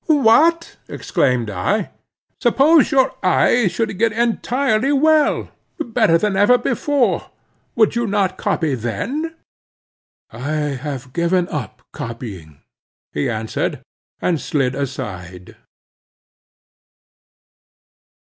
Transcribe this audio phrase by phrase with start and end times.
[0.07, 1.91] "What!" exclaimed I;
[2.41, 9.35] "suppose your eyes should get entirely well—better than ever before—would you not copy then?"
[10.31, 10.43] "I
[10.73, 12.61] have given up copying,"
[13.13, 13.83] he answered,
[14.19, 15.55] and slid aside.